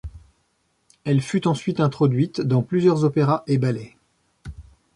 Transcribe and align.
Elle 1.05 1.21
fut 1.21 1.47
ensuite 1.47 1.79
introduite 1.79 2.41
dans 2.41 2.63
plusieurs 2.63 3.03
opéras 3.03 3.43
et 3.45 3.59
ballets. 3.59 3.95